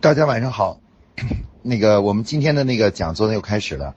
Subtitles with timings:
[0.00, 0.80] 大家晚上好，
[1.60, 3.96] 那个我们今天的那个讲座呢又开始了，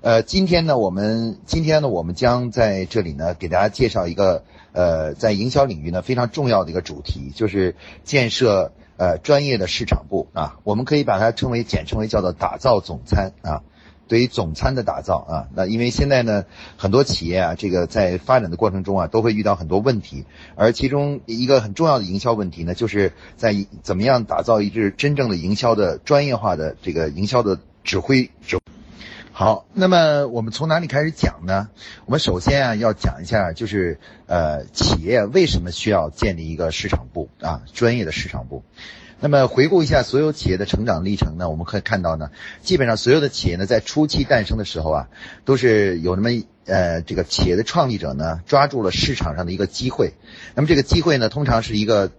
[0.00, 13.62] 呃，今天呢我们今天呢我们将在这里呢给大家介绍一个呃在营销领域呢非常重要的一个主题，就是建设呃专业的市场部啊，我们可以把它称为简称为叫做打造总参啊。
[14.10, 16.44] 对于总参的打造啊，那因为现在呢，
[16.76, 20.24] 很多企业啊，这个在发展的过程中啊，都会遇到很多问题，
[20.56, 23.54] 而其中一个很重要的营销问题呢，就是在
[23.84, 28.58] 怎么样打造一支真正的营销的专业化的这个营销的指挥指。
[29.30, 31.68] 好，那么我们从哪里开始讲呢？
[32.04, 38.64] 我们首先啊，要讲一下，就是呃，企业为什么需要建立一个市场部啊，专业的市场部。
[39.20, 42.30] 那么回顾一下所有企业的成长历程呢，我们可以看到呢，
[42.62, 45.08] 基本上所有的企业呢，在初期诞生的时候啊，
[45.44, 46.30] 都是有那么
[46.64, 50.14] 呃这个企业的创立者呢，抓住了市场上的一个机会。
[50.54, 52.10] 那么这个机会呢，通常是一个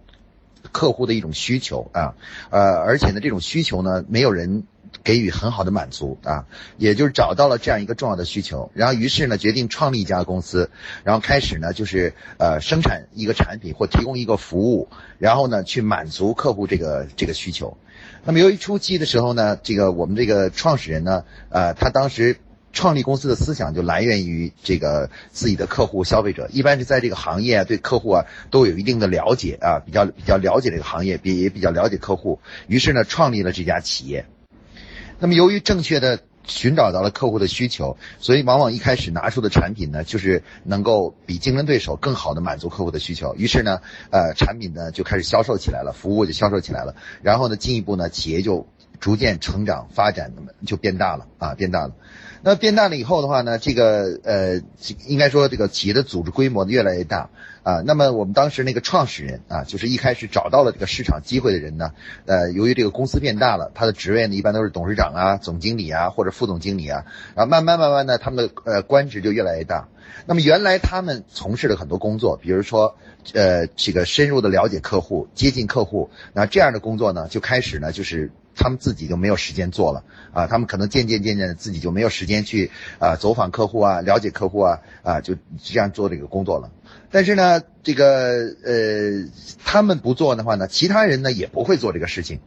[0.70, 2.14] 客户的一种需求啊，
[2.50, 4.64] 呃，而且呢，这种需求呢，没有人。
[5.04, 6.46] 给予很好的满足啊，
[6.78, 10.70] 也就是找到了这样一个重要的需求，然后于是呢决定创立一家公司，
[11.04, 17.76] 然后开始呢就是呃生产一个产品或提供一个服务，然后呢去满足客户这个这个需求。
[18.24, 22.36] 那么由于初期的时候呢，这个我们这个创始人呢，呃他当时
[22.72, 34.24] 创立公司的思想就来源于这个自己的客户消费者，一般是在这个行业啊对客户啊都有一定的了解啊，比较比较了解这个行业，比也比较了解客户，于是呢创立了这家企业。
[35.22, 43.32] 那么，由于正确的寻找到了客户的需求，所以往往一开始拿出的产品呢，就是能够比竞争对手更好的满足客户的需求。
[43.36, 46.96] 于是呢，呃，产品呢就开始销售起来了，服务就销售起来了。
[47.22, 48.66] 然后呢，进一步呢，企业就
[48.98, 51.92] 逐渐成长发展，那么就变大了啊，变大了。
[52.42, 54.60] 那变大了以后的话呢，这个呃，
[55.06, 57.30] 应该说这个企业的组织规模越来越大。
[57.62, 61.92] 啊，那么我们当时那个创始人啊，就是一开始找到了这个市场机会的人呢，
[62.26, 67.04] 呃，由于这个公司变大了，他的职位呢一般都是董事长啊、总经理啊或者副总经理啊，
[67.36, 69.88] 然后慢慢慢慢的，他们的呃官职就越来越大。
[70.26, 72.96] 那么原来他们从事的很多工作，比如说
[73.32, 86.70] 呃这个深入的了解客户、接近客户，那这样的工作呢，就开始呢就是他们自己就没有时间做了啊，他们可能渐渐渐渐的自己就没有时间去啊走访客户啊、了解客户啊啊，就这样做这个工作了。
[87.12, 89.28] 但是呢，这个呃，
[89.64, 92.40] 他们不做的话呢，其他人呢也不会做这个事情。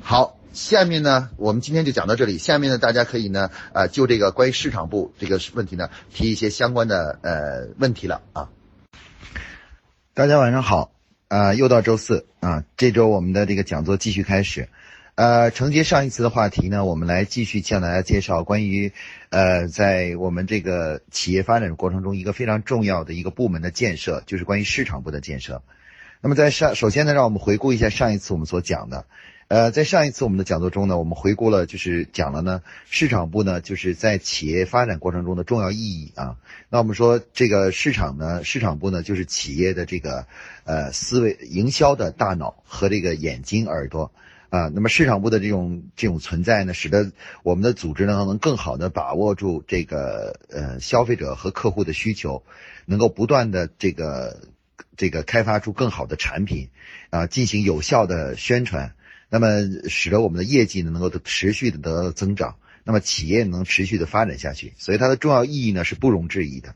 [0.00, 2.38] 好，下面呢，我们今天就讲到这里。
[2.38, 8.48] 下面呢，大家可以呢，呃，就这个关于市场部这个问题呢，提一些相关的呃问题了啊。
[10.14, 10.92] 大家晚上好，
[11.28, 14.70] 啊，又到周四啊，这周我们的这个讲座继续开始。
[15.16, 18.92] 呃，承接上一次的话题呢，我们来继续向大家介绍关于，
[19.30, 25.62] 呃，在我们这个企业发展过程中，一个非常重要的一个部门的建设，就是关于市场部的建设。
[26.20, 29.06] 那么在上，首先呢，让我们回顾一下上一次我们所讲的。
[29.48, 32.60] 呃，在上一次我们的讲座中呢，我们回顾了，就是讲了呢，
[32.90, 36.36] 市场部呢，就是在企业发展过程中的重要意义啊。
[36.68, 40.26] 那我们说这个市场呢，市场部呢，就是企业的这个
[40.64, 44.12] 呃思维、营销的大脑和这个眼睛、耳朵。
[44.48, 47.12] 啊，那么市场部的这种这种存在呢，使得
[47.42, 52.44] 我们的组织呢能更好的把握住这个呃消费者和客户的需求，
[52.84, 54.40] 能够不断的这个
[54.96, 56.68] 这个开发出更好的产品，
[57.10, 58.94] 啊，进行有效的宣传，
[59.28, 59.48] 那么
[59.88, 66.74] 使得我们的业绩呢能够持续的得到增长，那么企业能持续的发展下去，所以它的重要意义呢是不容置疑的。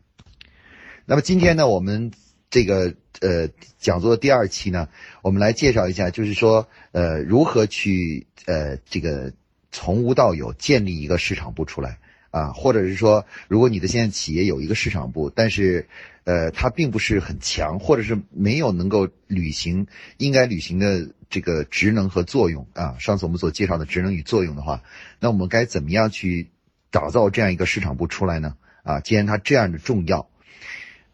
[1.07, 2.11] 那么今天呢，我们。
[2.53, 3.49] 这个呃
[3.79, 4.89] 讲座的第二期呢，
[5.23, 9.33] 我们来介绍一下，就是说呃如何去呃这个
[9.73, 11.99] 从无到有建立一个市场部出来
[12.31, 15.89] 啊，或者是说，如果你的现在企业有一个市场部，但是
[16.25, 24.83] 呃它并不是很强，或者是没有能够履行应该履行的这个职能和作用啊，上次我们所介绍的职能与作用的话，
[25.19, 26.49] 那我们该怎么样去
[26.91, 28.57] 打造这样一个市场部出来呢？
[28.83, 30.29] 啊，既然它这样的重要。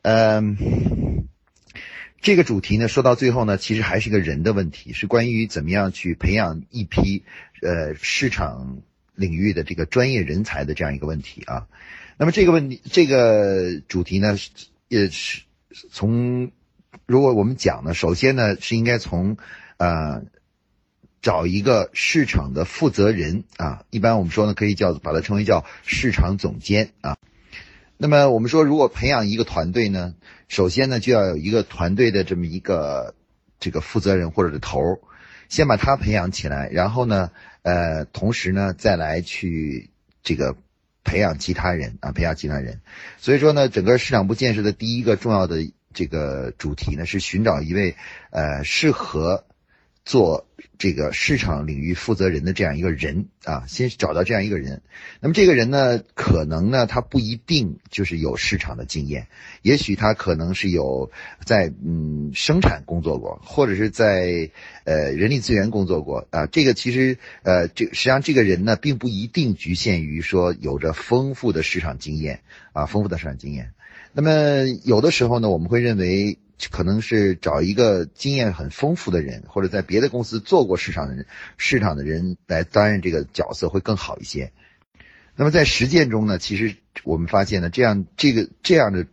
[0.02, 0.56] 嗯，
[2.20, 7.22] 这个主题呢，说到最后呢，其实还是一个人的问题，是关于怎么样去培养一批
[7.62, 8.78] 呃市场
[9.14, 11.68] 领域的这个专业人才的这样一个问题啊。
[12.16, 14.36] 那么这个问题，这个主题呢，
[14.88, 15.42] 也是
[15.90, 16.50] 从
[17.06, 19.36] 如果我们讲呢，首先呢是应该从
[19.76, 20.24] 呃
[21.22, 27.16] 找一个市场的负责人啊，一般我们说呢可以叫把它称为叫市场总监啊。
[27.98, 30.14] 那么我们说，如果培养一个团队呢，
[30.48, 33.14] 首先呢就要有一个团队的这么一个
[33.58, 34.98] 这个负责人或者是头儿，
[35.48, 37.30] 先把他培养起来，然后呢，
[37.62, 39.88] 呃，同时呢再来去
[40.22, 40.56] 这个
[41.04, 42.82] 培养其他人啊，培养其他人。
[43.18, 47.96] 所以说呢，整个市场部建设的第一个重要的这个主题呢，是寻找一位
[48.30, 49.46] 呃适合
[50.06, 50.46] 做
[50.78, 54.82] 这个市场领域负责人的这样一个人啊，先找到这样一个人。
[55.20, 59.26] 那么这个人呢，可能呢，他不一定就是有市场的经验，
[59.62, 61.10] 也许他可能是有
[61.44, 64.48] 在嗯生产工作过，或者是在
[64.84, 66.46] 呃人力资源工作过啊。
[66.46, 72.42] 这个其实呃这实际上这个人呢，并不一定局限于说有着丰富的市场经验
[72.72, 73.72] 啊，丰富的市场经验。
[74.12, 74.30] 那么
[74.84, 76.38] 有的时候呢，我们会认为。
[76.70, 81.26] 可能是找一个经验很丰富的人，或者在别的公司做过市场的人，
[81.58, 84.52] 市场的人来担任这个角色会更好一些。
[85.36, 89.06] 那么在实践中呢，其实我们发现呢，这样这个这样的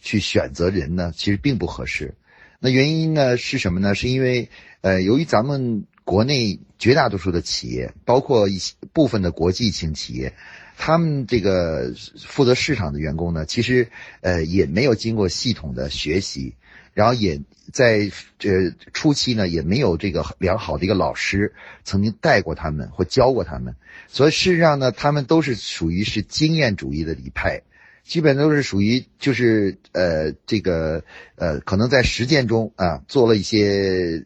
[0.00, 2.14] 去选择人呢，其实并不合适。
[2.60, 3.96] 那原因呢是什么呢？
[3.96, 4.48] 是因为
[4.80, 10.34] 呃，由于咱们国内绝大多数的企业，包括一些部分的国际型企业，
[10.78, 13.88] 他们这个负责市场的员工呢，其实
[14.20, 16.54] 呃也没有经过系统的学习。
[16.94, 17.40] 然后也
[17.72, 21.52] 在这初期呢，也没有这个良好的一个老师
[21.82, 23.74] 曾经带过他们或教过他们，
[24.08, 27.62] 所以事实上呢，他们都是属于是经验主义的一派，
[28.04, 31.02] 基本都是属于就是呃这个
[31.36, 34.24] 呃可能在实践中啊做了一些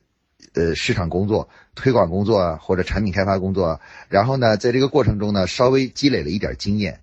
[0.53, 7.01] 呃市场工作、推广工作啊或者产品开发工作，然后呢在这个过程中呢稍微积累了一点经验，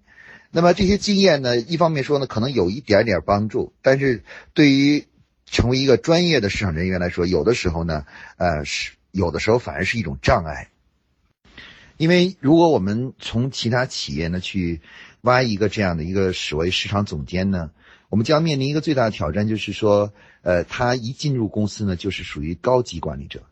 [0.52, 4.22] 那么这些经验呢一方面说呢可能有一点点帮助，但是
[4.54, 5.06] 对于
[5.46, 8.06] 成为一个专业的市场人员来说，有的时候呢，
[8.38, 10.70] 呃，是有的时候反而是一种障碍。
[11.98, 14.82] 因为如果我们从其他企业呢去
[15.22, 17.72] 挖一个这样的一个所谓市场总监呢，
[18.10, 20.12] 我们将面临一个最大的挑战，就是说，
[20.42, 23.44] 呃，他一进入公司呢，就是属于高级管理者。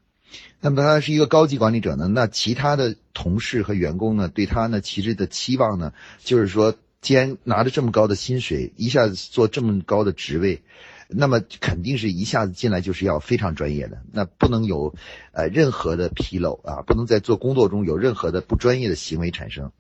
[0.60, 10.62] 那么他是一个高级管理者呢，那其他的同事和员工呢，对他呢其实的期望呢，就是说，既然拿着这么高的薪水，一下子做这么高的职位。
[11.08, 14.96] 那么肯定是一下子进来就是要非常专业的，那不能有，
[15.32, 19.72] 呃任何的纰漏啊，不能在做工作中有任何的不专业的行为产生。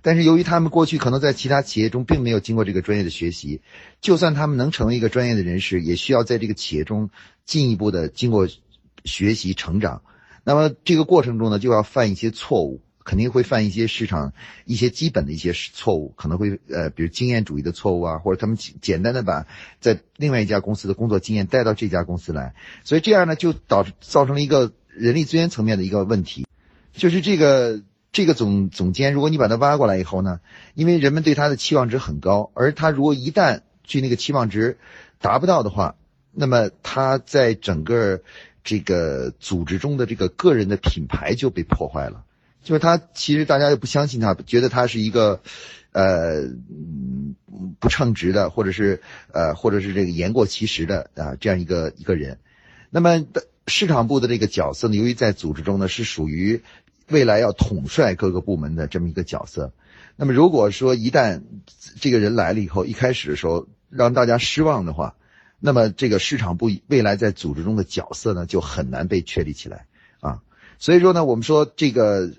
[0.00, 3.62] 但是由于他们过去可能在其他企业中并没有经过这个专业的学习，
[4.00, 7.10] 就算他们能成为一个专业的人士，也需要在这个企业中
[7.44, 8.48] 进一步的经过
[9.04, 10.02] 学习成长。
[10.44, 12.82] 那么这个过程中呢，就要犯一些错误。
[13.06, 14.32] 肯定会犯一些市场
[14.64, 19.46] 一些基本的一些错误，可能会呃，比如经验主义的错误啊，或者他们简单的把
[19.80, 26.48] 在另外一家公司的工作经验带到这家公司来，所以这样呢就导致造成了一个人力资源层面的一个问题，
[26.92, 27.80] 就是这个
[28.10, 30.40] 这个总总监，如果你把他挖过来以后呢，
[30.74, 34.78] 因为人们对他的期望值很高，而他如果一旦去那个期望值
[35.20, 35.94] 达不到的话，
[36.32, 38.20] 那么他在整个
[38.64, 42.24] 这个组织中的这个个人的品牌就被破坏了。
[42.66, 45.40] 就是他，其实大家又不相信他，觉得他是一个，
[45.92, 46.48] 呃，
[47.78, 49.00] 不称职的，或者是
[49.32, 52.40] 呃，或者是这个言过其实的啊，这样一个一个人。
[52.90, 53.24] 那么
[53.68, 56.60] 市场部的这个角色呢，由于在组织中呢是属于
[57.08, 59.72] 未来要统帅各个部门的这么一个角色。
[60.16, 61.42] 那么如果说一旦
[62.00, 65.14] 这个人来了以后，一开始的时候让大家失望的话，
[65.60, 69.86] 那么这个市场部未来在组织中的角色呢就很难被确立起来
[70.18, 70.42] 啊。
[70.80, 72.32] 所以说呢，我们说这个。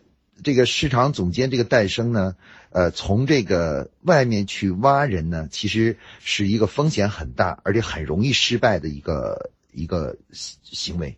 [0.44, 2.36] 这个市场总监这个诞生呢，
[2.69, 11.18] 呃，从这个外面去挖人呢，其实是一个风险很大，而且很容易失败的一个一个行为。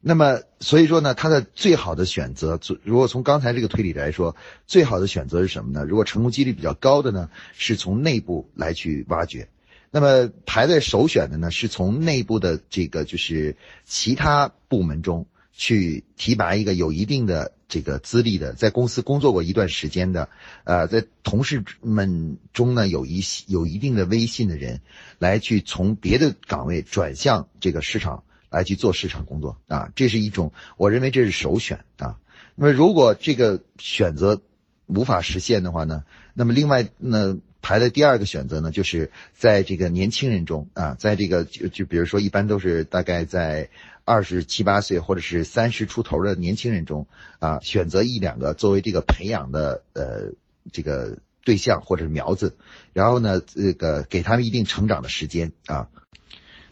[0.00, 5.84] 那么，所以说呢，他的最好的选择，如果从刚才这个推理来说，最好的选择是什么呢？
[5.84, 9.48] 如果成功几率比较高的呢，是从内部来去挖掘。
[9.90, 15.26] 那么排在首选的呢，是从内部的这个就是其他部门中。
[15.58, 20.28] 去提拔一个有一定的这个资历的，在公司工作过一段时间的，
[20.62, 24.80] 呃，在同事们中呢有一有一定的威信的人，
[25.18, 32.20] 来去从别的岗位转向这个市场来去做市场工作啊，这是一种我认为这是首选啊。
[32.54, 34.40] 那么如果这个选择
[34.86, 43.68] 无法实现的话呢，那么另外呢排的第二个选择呢，就是在这个年轻人中啊，在这个就就比如说一般都是大概在。
[44.08, 47.06] 二十七八岁或者是三十出头的年轻人中，
[47.40, 50.32] 啊，选择一两个作为这个培养的呃
[50.72, 52.56] 这个对象或者是苗子，
[52.94, 55.90] 然后呢，这个给他们一定成长的时间啊。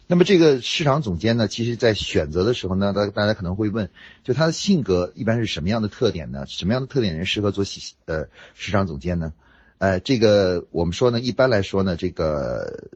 [0.07, 3.91] 那么这个市场总监呢，其实在选择的时候呢，大大家可能会问，
[4.23, 6.45] 就他的性格一般是什么样的特点呢？
[6.47, 7.63] 什么样的特点人适合做
[8.05, 9.33] 呃市场总监呢？
[9.77, 12.89] 呃，这个我们说呢，一般来说呢，这个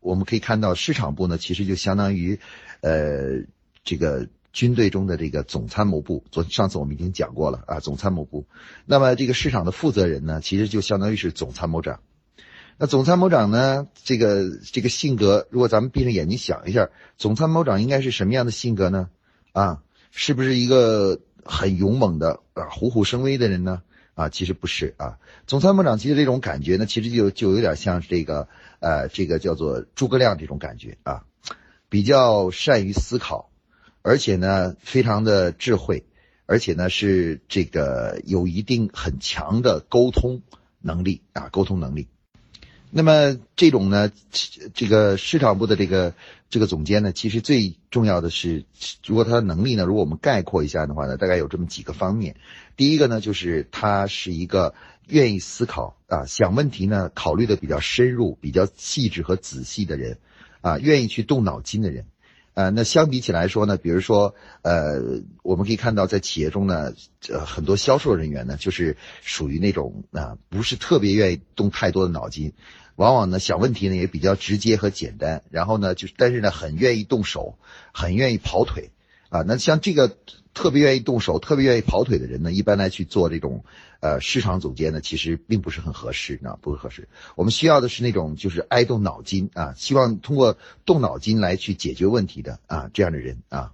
[0.00, 2.40] 我们可以看到市场部呢，其实就相当于。
[2.84, 3.46] 呃，
[3.82, 8.44] 这个军队中的这个总参谋部，昨上次我们已经讲过了啊，总参谋部。
[8.84, 12.00] 那么这个市场的负责人呢，其实就相当于是总参谋长。
[12.76, 19.08] 那总参谋长呢，这个这个性格，如果咱们闭上眼睛想一下，总参谋长应该是什么样的性格呢？
[19.52, 23.82] 啊，是不是一个很勇猛的啊虎虎生威的人呢？
[24.14, 25.18] 啊，其实不是啊。
[25.46, 28.46] 总参谋长其实这种感觉呢，其实就就有点像这个
[28.80, 31.24] 呃，这个叫做诸葛亮这种感觉啊，
[31.94, 33.52] 比较善于思考，
[34.02, 36.02] 而且呢非常的智慧，
[36.44, 40.42] 而且呢是这个有一定很强的沟通
[40.80, 42.08] 能力啊，沟通能力。
[42.90, 44.10] 那么这种呢，
[44.74, 46.14] 这个市场部的这个
[46.50, 48.64] 这个总监呢，其实最重要的是，
[49.06, 52.34] 如果他的能力呢，如果我们概括一下的话呢，大概有这么几个方面。
[52.76, 54.74] 第一个呢，就是他是一个
[55.06, 60.18] 愿意思考啊，想问题呢，考虑的比较深入、比较细致和仔细的人，
[60.64, 62.06] 啊，愿意去动脑筋的人。
[62.54, 66.94] 呃，那相比起来说呢，比如说，呃，我们可以看到在企业中呢，
[67.28, 72.54] 呃，很多销售人员呢，就是属于那种啊，不是特别愿意动太多的脑筋。
[72.96, 77.58] 往往呢，想问题呢也比较直接和简单，然后呢，就是但是呢，很愿意动手，
[77.92, 78.90] 很愿意跑腿，
[79.28, 80.16] 啊，那像这个
[80.52, 83.64] 特别愿意动手、特别愿意跑腿的人呢，一般来去做这种
[84.00, 87.08] 呃市场总监呢，其实并不是很合适，啊，不合适。
[87.34, 93.72] 我们需要的是那种就是爱动脑筋啊，希望通过动脑筋来去解决问题的啊这样的人啊。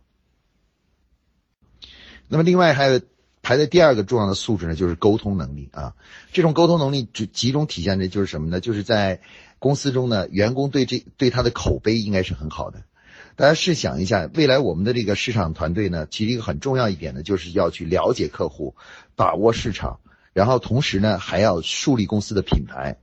[2.28, 3.00] 那么另外还有。
[3.42, 5.95] 排在第二个重要的素质呢，就是沟通能力啊。
[6.30, 8.61] 这种沟通能力集集中体现的就是什么呢？
[8.61, 9.23] 就是在
[9.59, 12.83] 公司中呢，员工对这对他的口碑应该是很好的。
[13.40, 18.76] 大家试想一下，未来我们的这个市场团队呢，其实一个很重要一点呢，就是要去了解客户，
[19.16, 20.00] 把握市场，
[20.35, 22.99] 然后同时呢，还要树立公司的品牌。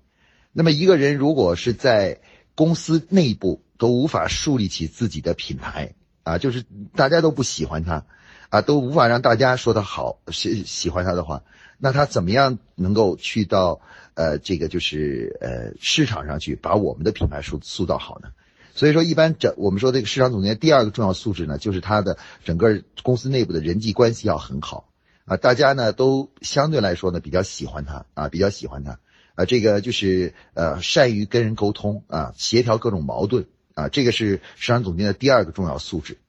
[0.52, 2.22] 那么一个人如果是在
[2.54, 6.64] 公司内部都无法树立起自己的品牌啊，就是
[6.96, 8.06] 大家都不喜欢他。
[8.50, 11.42] 啊，都无法让大家说他好，喜喜欢他的话，
[11.80, 13.82] 那他怎么样能够去到
[14.14, 18.30] 呃这个就是呃市场上去把我们的品牌塑塑造好呢？
[18.78, 24.88] 所以说，一般整我们说这个市场总监第二个重要素质呢，就是他的整个公司内部的人际关系要很好。
[25.26, 29.00] 啊，大家呢都相对来说呢比较喜欢他啊，比较喜欢他
[29.34, 36.20] 啊，这个就是呃善于跟人沟通啊，协调各种矛盾啊，这个是市场总监的第二个重要素质。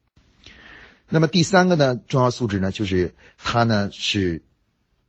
[1.11, 4.43] 那么第三个呢，重要素质呢，就是他呢是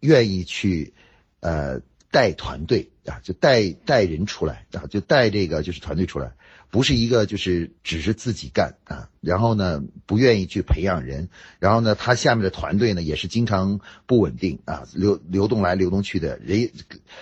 [0.02, 0.94] 愿意去
[1.40, 1.80] 呃
[2.12, 6.34] 带团队啊，就带带人出来啊，就带这个就是团队出来，
[6.70, 16.70] 不是一个就是只是自己干啊，然后呢不愿意去培养人，然后呢他下面的团队呢也是经常不稳定啊，流流动来流动去的人，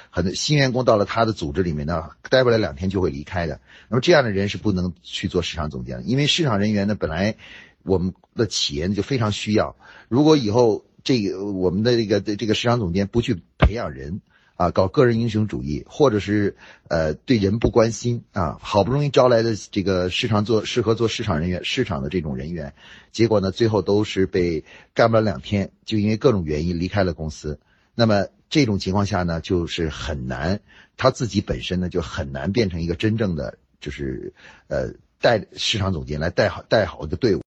[0.10, 3.60] 很多新员工到了他的组织里面呢，待不了两天就会离开的。
[3.90, 7.36] 那么这样的人是不能去做市场总监的，因为市场人员呢本来。
[7.84, 9.78] 我们的企业就非常需要，
[10.10, 14.20] 如果以后这个我们的这个这个市场总监不去培养人
[14.58, 22.74] 啊，搞个人英雄主义，或者是呃对人不关心啊，好不容易招来的这个市场做适合做市场人员市场的这种人员，
[23.12, 27.60] 结果呢最后都是被干不了两天，就因为各种原因离开了公司。
[27.94, 30.60] 那么这种情况下呢，就是很难
[30.98, 34.34] 他自己本身呢就很难变成一个真正的就是
[34.68, 37.42] 呃带市场总监来带好带好一个队伍。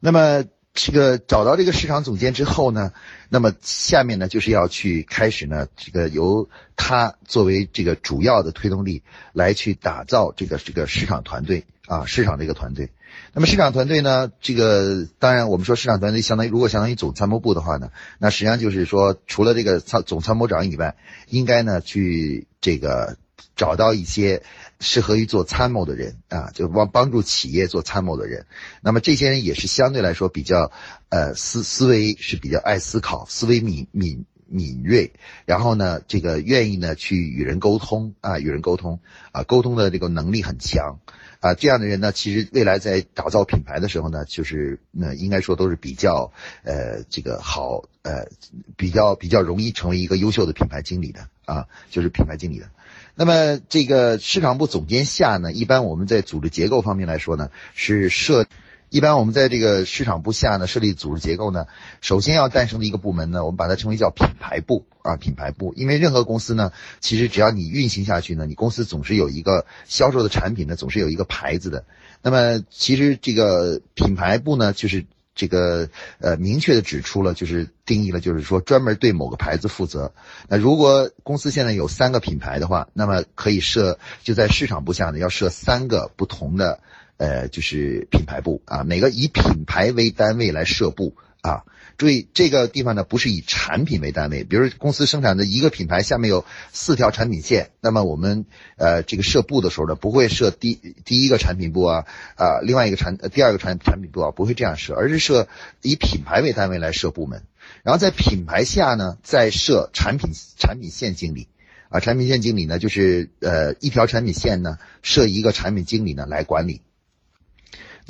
[0.00, 0.44] 那么
[0.80, 2.92] 这个找到这个市场总监之后呢，
[3.28, 12.90] 那么下面呢就是要去开始呢，这个由他作为这个主要的推动力来去打造这个这个市场团队啊，市场这个团队。
[13.32, 20.94] 那么市场团队呢，这个当然我们说市场团队相当于如果相当于总参谋部的话呢，那实际上就是说除了这个参总参谋长以外，
[21.26, 23.16] 应该呢去这个
[23.56, 24.42] 找到一些。
[24.80, 28.46] 适合于做参谋的人啊，就帮帮助企业做参谋的人。
[28.80, 30.70] 那么这些人也是相对来说比较，
[31.08, 35.14] 呃，思思维是比较爱思考，思维敏敏敏锐。
[35.46, 39.00] 然后呢，这个愿意呢去与人沟通啊，与人沟通
[39.32, 41.00] 啊，沟通的这个能力很强
[41.40, 41.54] 啊。
[41.54, 48.28] 这样的人呢，其实未来在打造品牌的时候呢，就是那应该说都是比较呃这个好呃
[48.76, 52.70] 比较比较容易成为一个优秀的品牌经理的啊，就是品牌经理的。
[53.18, 58.46] 那么这个市场部总监下呢，一般我们在组织结构方面来说呢，是设，
[58.90, 61.66] 一般我们在这个市场部下呢设立组织结构呢，
[62.00, 65.74] 首先要诞生的一个部门呢，我们把它称为叫品牌部啊，品牌部。
[65.74, 66.70] 因为任何公司呢，
[67.00, 71.86] 其实只要你运行下去呢，你公司总是有一个销售的产品呢，总是有一个牌子的。
[72.22, 75.06] 那么其实这个品牌部呢，就是。
[75.38, 80.12] 这个呃，明确的指出了，就是定义了，就是说专门对某个牌子负责。
[80.48, 86.80] 那如果公司现在有三个品牌的话，那么可以设就在市场部下呢，要设三个不同的
[87.18, 91.62] 呃，就是品牌部啊，每个以品牌为单位来设部啊。
[91.98, 100.74] 注意这个地方呢，不是以产品为单位，比如公司生产的一个品牌下面有四条产品线，那么我们呃这个设部的时候呢，不会设第
[101.04, 105.48] 第一个产品部啊啊另外一个产第二个产产品部啊，不会这样设，而是设
[105.82, 107.42] 以品牌为单位来设部门，
[107.82, 111.48] 然后在品牌下呢再设产品产品线经理。
[111.90, 116.82] 啊，产品线经理呢，就是呃一条产品线呢设一个产品经理呢来管理。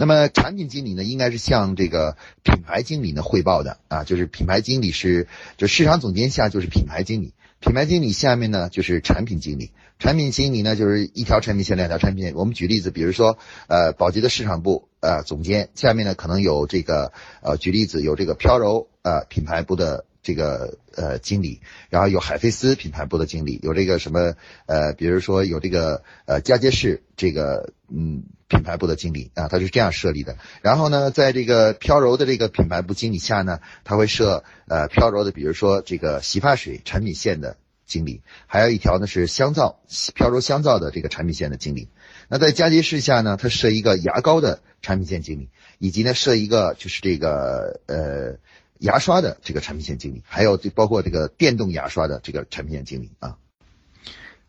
[0.01, 5.27] 那么产品经理呢，应该是向这个品牌经理呢汇报的啊，就是品牌经理是
[5.57, 12.37] 就市场总监下就是品牌经理，品牌经理下面呢就是产品经理，产品经理呢就是一条产品线两条产品线。
[12.37, 17.13] 我们举例子，比如说呃宝洁的市场部呃总监下面呢可能有这个
[17.43, 20.05] 呃举例子有这个飘柔呃品牌部的。
[20.23, 21.61] 这个呃经理，
[21.91, 24.35] 然后有海飞丝品牌部的经理，有这个什么
[24.67, 30.37] 呃，比如说有这个呃佳洁士这个嗯品牌部的经理啊，他是这样设立的。
[30.61, 37.57] 然后呢，在这个飘柔的这个品牌部经理下呢，他会设呃飘柔的，比如说这个洗发水产品线的
[37.87, 39.81] 经理，还有一条呢是香皂
[40.15, 41.89] 飘柔香皂的这个产品线的经理。
[42.29, 45.49] 那在佳洁士下呢，他设一个牙膏的产品线经理，
[45.79, 48.39] 以及呢设一个就是这个呃。
[48.79, 53.37] 牙刷的这个产品线经理，还有这包括这个电动牙刷的这个产品线经理啊。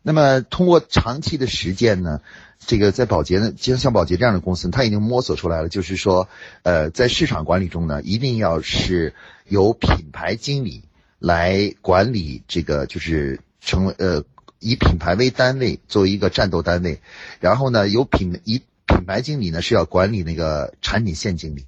[0.02, 2.22] 那么通过长期的实践呢，
[2.58, 6.26] 这个在宝洁呢，就像宝洁这样的公司，它已经摸索出来了，就是说，
[6.62, 9.14] 呃，在市场管理中呢，一定要是
[9.46, 10.84] 由品牌经理
[11.18, 14.24] 来管理这个，就是成为呃
[14.58, 17.02] 以品牌为单位作为一个战斗单位，
[17.40, 21.66] 然后呢，由品以品牌经理呢是要管理那个产品线经理。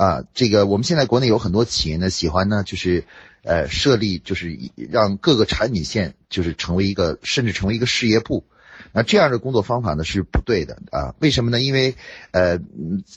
[0.00, 3.04] 啊，这个我们现在国内有很多企业呢，喜欢呢，就是，
[3.42, 4.58] 呃，设立就是
[4.90, 8.46] 让各个产品线就是成为一个，甚至成为一个事业部。
[8.92, 11.14] 那这样的工作方法呢是不对的啊？
[11.18, 11.60] 为什么呢？
[11.60, 11.96] 因为，
[12.30, 12.60] 呃，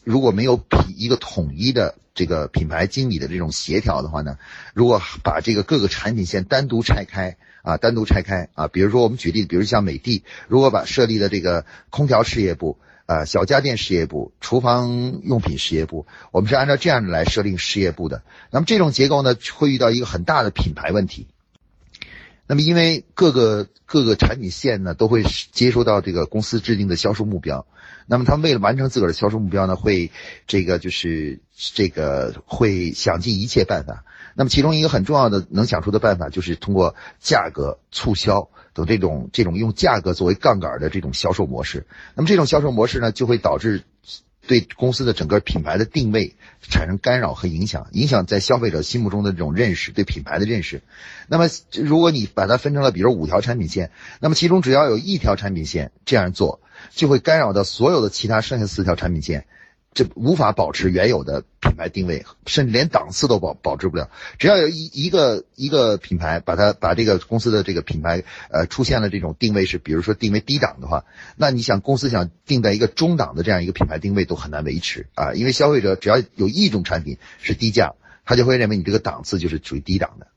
[0.04, 4.38] 如果没有品一个统一的这个品牌经理的这种协调的话呢，
[4.74, 12.78] 如果把这个各个产品线单独拆开啊，单独拆开啊，比如说我们举例，比如像美的，如果把设立的这个空调事业部。
[13.06, 18.24] 啊，小家电事业部、厨房用品事业部，我们是按照这样的来设定事业部的。
[18.50, 21.28] 那么这种结构呢，会遇到一个很大的品牌问题。
[22.48, 27.66] 那么因为各个各个产品线呢，都会接收到这个公司制定的销售目标。
[28.06, 30.12] 那么他们为了完成自个儿的销售目标呢，会
[30.48, 34.04] 这个就是这个会想尽一切办法。
[34.36, 38.50] 那么其中一个很重要的能想出的办法，就是通过价格促销。
[38.74, 43.84] 等这种这种用价格作为杠杆的这种销售模式，那么这种销售模式呢，就会导致
[44.46, 50.82] 对公司的整个品牌的定位产生干扰和影响，影响在消费者心目中的这种认识，对品牌的认识。
[51.28, 56.60] 那么如果你把它分成了，比如五条产品线，那么其中只要有一条产品线这样做，
[56.92, 59.46] 就会干扰到所有的其他剩下四条产品线。
[59.94, 64.10] 这无法保持原有的品牌定位，甚至连档次都保保持不了。
[64.40, 77.94] 只要有一一个一个品牌把它把这个公司的这个品牌呃出现了这种定位是，比如说定为低档的话，那你想公司想定在一个中档的这样一个品牌定位都很难维持啊，因为消费者只要有一种产品是低价，
[78.26, 80.28] 他就会认为你这个档次就是属于低档的。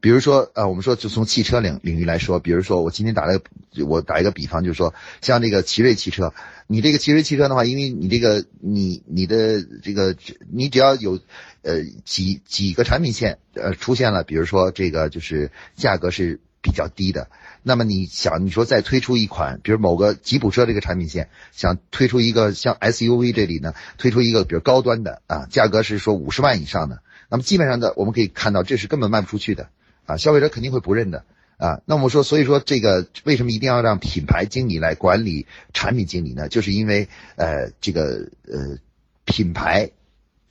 [0.00, 4.92] 比如说，呃，我们说就从汽车领领域来说，比如说我今天打了个我打一个比方，就是说
[5.22, 6.34] 像这个奇瑞汽车，
[6.66, 10.16] 你这个奇瑞汽车的话，因为你这个你你的这个
[10.50, 11.20] 你只要有
[11.62, 17.28] 呃几几个产品线呃出现了，比如说这个就是价格是比较低的，
[17.62, 29.68] 那么你想你说再推出一款，比如某个吉普车这个产品线，想推出一个像 SUV 这里呢推出一个比如高端的啊，价格是说五十万以上的，那么基本上的我们可以看到这是根本卖不出去的。
[30.06, 31.24] 啊，消费者肯定会不认的
[31.64, 31.80] 啊。
[31.86, 36.48] 那我们说，所以说这个为什么一定要让品牌经理来管理产品经理呢？
[36.48, 38.78] 就是因为呃，这个呃，
[39.24, 39.90] 品牌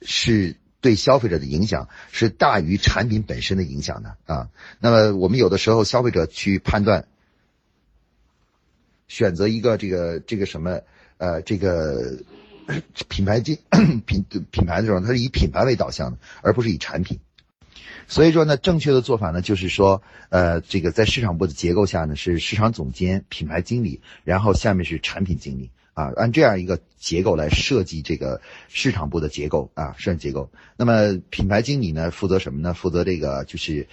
[0.01, 4.49] 是对消费者的影响是大于产品本身的影响的啊。
[4.79, 7.05] 那么我们有的时候消费者去判断
[9.07, 10.81] 选择一个这个这个什么
[11.17, 12.17] 呃这个
[13.07, 13.57] 品牌经
[14.07, 17.19] 品品牌的时候，它是以品牌为导向的，而不是以产品。
[18.07, 30.51] 所以说呢，正确的做法呢，就是说，呃，这个在市场部的结构下呢，是市场总监、品牌经理，然后下面是产品经理啊，按这样一个结构来设计这个市场部的结构啊，设计结构。
[30.77, 32.73] 那么品牌经理呢，负责什么呢？
[32.73, 33.87] 负责这个就是，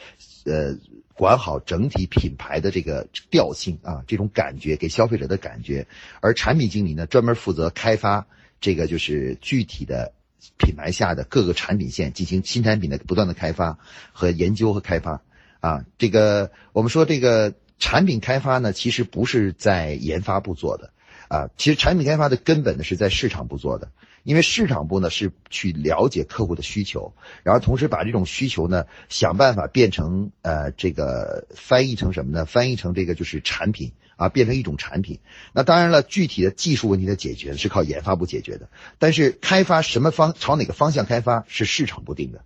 [0.44, 0.76] 呃，
[1.14, 5.87] 管好整体品牌的这个调性啊，这种感觉给消费者的感觉。
[6.20, 8.26] 而产品经理呢，专门负责开发
[8.61, 10.12] 这个就是具体的。
[10.59, 13.79] 品牌下的各个产品线进行新产品的不断的开发
[14.12, 15.22] 和研究和开发。
[15.61, 20.92] 啊，这个我们说这个产品开发呢，其实不是在研发部做的。
[21.29, 23.92] 啊，其实产品开发的根本呢是在市场部做的，
[24.24, 32.46] 因为市场部呢是去了解客户的需求，然后同时把这种需求呢想办法变成呃这个翻译成什么呢？
[32.46, 35.21] 翻译成这个就是产品啊，变成一种产品。
[35.55, 42.45] 那当然了，具体的技术问题的解决是靠研发部解决的，但是开发什么方朝哪个方向开发是市场部定的。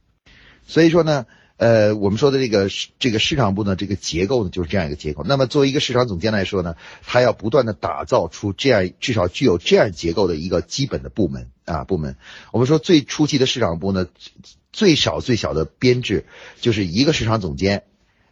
[0.66, 1.26] 所以说呢。
[1.56, 5.22] 呃，我们说的这个这个市场部呢，这个结构呢就是这样一个结构。
[5.24, 6.74] 那么作为一个市场总监来说呢，
[7.06, 12.16] 他要不断的打造出这样至少具有这样结构的一个基本的部门啊部门。
[12.50, 14.08] 我们说最初期的市场部呢，
[14.72, 16.26] 最少最小的编制
[16.60, 17.84] 就是一个市场总监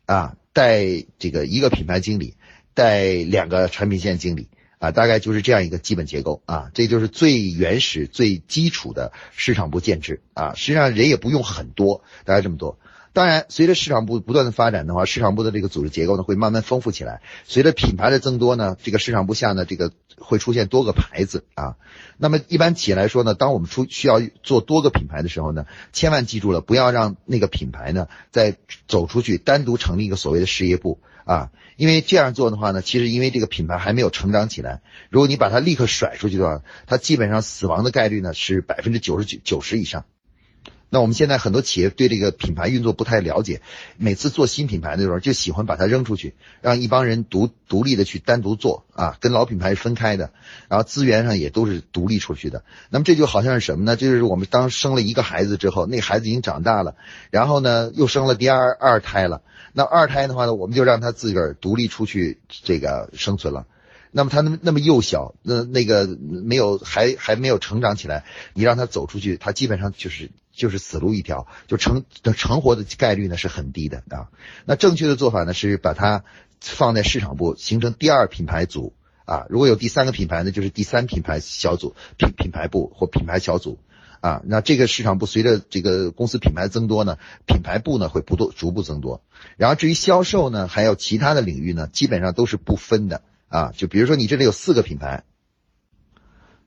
[0.07, 0.85] 啊带
[1.21, 2.35] 这个一个品牌经理
[2.75, 10.55] 带两个产品线经理啊，大概就是这样一个基本结构啊，这就是最原始最基础的市场部建制啊。
[10.55, 12.79] 实际上人也不用很多，大概这么多。
[13.15, 17.21] 当然，随着市场部不断的发展的话，市场部的这个组织结构呢会慢慢丰富起来。
[17.45, 21.77] 随着品牌的增多呢，这个市场部下呢这个会出现多个牌子啊。
[22.17, 28.57] 那么一般企业来说呢，当我们出需要做多个品牌的时候呢，千万记住了，不要让那个品牌呢再
[28.89, 31.51] 走出去，单独成立一个所谓的事业部啊。
[31.77, 40.05] 因为这样做的话呢，其实因为这个品牌还没有成长起来，如果你把它立刻甩出去的话，它基本上死亡的概率呢是百分之九十九九十以上。
[40.95, 43.63] 那我们现在很多企业对这个品牌运作不太了解，
[43.97, 50.33] 每次做新品牌的时候就喜欢把它扔出去，让一帮人独独立的去单独做啊，跟老品牌是分开的，
[50.69, 52.63] 然后资源上也都是独立出去的。
[52.91, 53.97] 那么这就好像是什么呢？
[53.97, 56.95] 这就是我们当生了一个孩子之后，那孩子已经长大了，
[57.31, 59.41] 然后呢又生了第二二胎了。
[59.73, 63.65] 那二胎的话呢，我们就让他自个儿独立出去这个生存了。
[64.11, 70.29] 那么他那么那么幼小，那那个没有还还没有成长起来，你让他走出去，他基本上就是。
[70.53, 74.29] 就是死路一条，就成的成活的概率呢是很低的啊。
[74.67, 76.25] 那正确的做法呢是把它
[76.61, 78.93] 放在市场部，形成第二品牌组
[79.25, 79.47] 啊。
[79.49, 83.79] 如果有第三个品牌呢，就是第三品牌小组品品牌部或品牌小组
[84.21, 84.43] 啊。
[84.45, 89.23] 那这个市场部随着这个公司品牌增多呢，品牌部呢会不多逐步增多。
[89.57, 93.73] 然后至于销售呢，还有其他的领域呢，基本上都是不分的啊。
[93.77, 95.25] 就比如说你这里有四个品牌。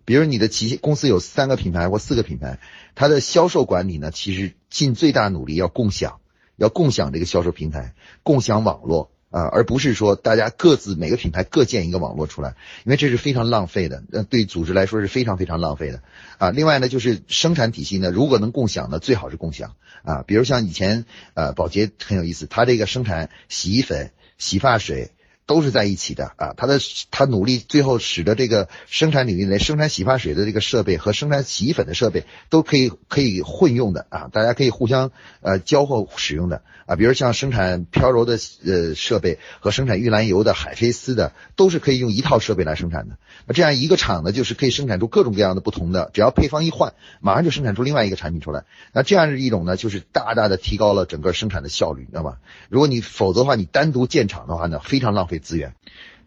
[0.05, 2.59] 比如你的企公司有三个品牌或四个品牌，
[2.93, 6.19] 它的销售管理呢，其实尽最大努力要共享，
[6.55, 16.03] 要共享这个销售平台，共享网络啊，而不是说大家各自每个品牌各建一个网络出来，因为这是非常浪费的，呃，对组织来说是非常非常浪费的
[16.37, 16.51] 啊。
[16.51, 20.23] 另外呢，就是生产体系呢，如果能共享呢，最好是共享啊。
[20.27, 25.11] 比如像以前呃，宝洁很有意思，它这个生产洗衣粉、洗发水。
[25.47, 26.79] 都是在一起的啊，他的
[27.11, 43.17] 他努力，最后使得这个生产领域内生产洗发水的这个设备和生产洗衣粉的设备都可以可以混用的啊，大家可以互相呃交互使用的啊，比如像生产飘柔的呃设备和生产玉兰油的海飞丝的，都是可以用一套设备来生产的。
[43.45, 48.65] 那这样一个厂呢，就是可以生产出各种各样的不同的，只要配方一换，马上就生产出另外一个产品出来。
[48.93, 52.37] 那这样一种呢，就是大大的提高了整个生产的效率，知道吗？
[52.69, 55.34] 如果你否则的话，你单独建厂的话呢，非常浪费。
[55.39, 55.73] 资源，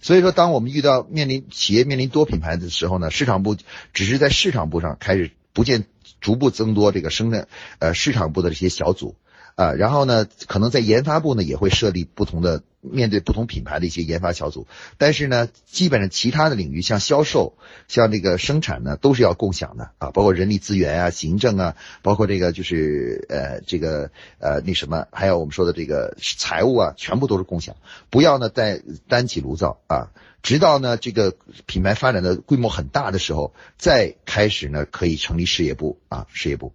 [0.00, 3.56] 所以说，当我们遇到面临企业面临多品牌的时候呢，市场部
[3.92, 5.84] 只是在市场部上开始逐渐
[6.20, 9.16] 逐步增多这个生产呃市场部的这些小组。
[9.58, 14.68] 啊，然后呢，可能在研发部呢也会设立不同的面对不同品牌的一些研发小组，
[14.98, 17.54] 但是呢，基本上其他的领域像销售、
[17.88, 27.74] 像这个生产呢，都是要共享的啊，包括人力资源啊、行政啊，包括这个就是呃这个呃那什么，还有我们说的这个财务啊，全部都是共享，
[28.10, 31.34] 不要呢再单起炉灶啊，直到呢这个
[31.66, 36.72] 品牌发展的规模很大的时候，再开始呢可以成立事业部啊，事业部。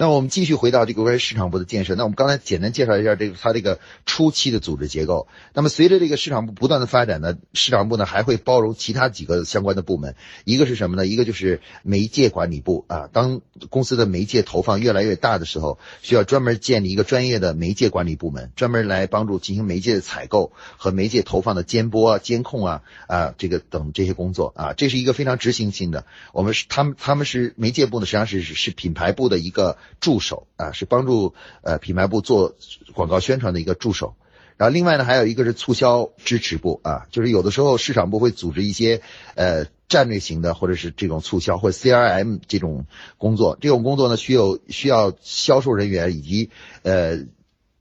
[0.00, 1.94] 那我们继续回到这个关于市场部的建设。
[1.94, 5.28] 那我们刚才简单介绍一下这个它这个初期的组织结构。
[5.52, 10.14] 那么随着这个市场部不断的发展呢，市场部呢还会包容其他几个相关的部门。
[10.44, 11.06] 一个是什么呢？
[11.06, 13.10] 一个就是媒介管理部啊。
[13.12, 24.72] 当公司的媒介投放越来越大的时候，需要专门建立一个专业的媒介管理部门，专门来帮助进行媒介的采购和媒介投放的监播、啊监控啊啊这个等这些工作啊。
[24.72, 26.06] 这是一个非常执行性的。
[26.32, 29.76] 我们是他们他们是媒介部呢，实际上是是品牌部的一个。
[29.98, 32.54] 助手啊，是帮助呃品牌部做
[32.94, 34.14] 广告宣传的一个助手。
[34.56, 39.00] 然后另外呢，还有一个是促销支持部啊，就是有的时候市场部会组织一些
[39.34, 42.84] 呃战略型的或者是这种促销或 CRM 这种
[43.16, 43.56] 工作。
[43.58, 46.50] 这种工作呢，需要需要销售人员以及
[46.82, 47.20] 呃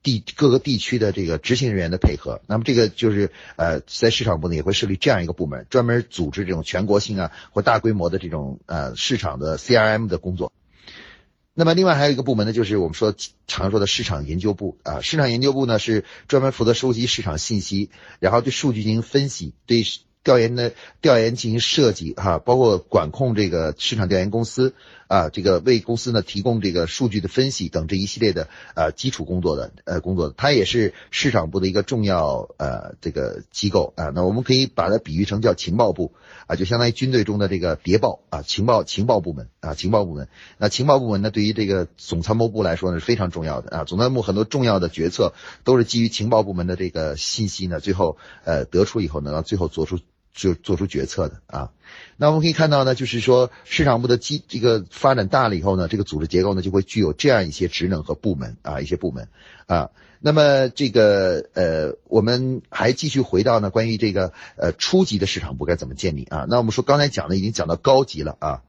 [0.02, 2.40] 地各个地区的这个执行人员的配合。
[2.48, 10.54] 那么这个就是呃在市场部呢也会设立这样一个部门，专门组织这种全国性啊或大规模的这种呃市场的 CRM 的工作。
[11.60, 13.14] 那么另外还有一个部门呢，就是我们说
[13.46, 15.02] 常说的市场研究部啊。
[15.02, 17.90] 市场研究部呢是专门负责收集市场信息，
[18.22, 19.84] 然后对数据进行分析，对
[20.24, 24.74] 调研的调研进行设计哈，包括管控这个市场调研公司
[25.08, 34.12] 啊，这个为公司呢提供这个数据的分析等这一系列的呃基础工作的呃工作，它也是市场部的一个重要呃这个机构啊。
[34.16, 36.14] 那我们可以把它比喻成叫情报部
[36.48, 40.28] 啊，就相当于军队中的这个谍报啊，情报情报部门啊，情报部门。
[40.58, 50.00] 那情报部门呢，对于这个总参谋部来说呢是非常重要的啊，总参谋部很多重要的决策都是基于情报部门的这个信息呢，最后呃得出以后呢，最后做出。
[50.32, 51.72] 就做出决策的啊，
[52.16, 59.28] 那我们可以看到呢，就是说市场部的基这个发展大了以后呢，这个组织结构呢就会具有这样一些职能和部门啊，一些部门
[59.66, 59.90] 啊。
[60.22, 66.46] 那么这个呃，我们还继续回到呢，关于这个呃初级的市场部该怎么建立啊？
[66.48, 68.62] 那我们说刚才讲的已经讲到高级了啊。